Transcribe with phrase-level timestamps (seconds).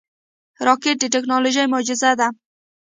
[0.67, 2.27] راکټ د ټکنالوژۍ معجزه ده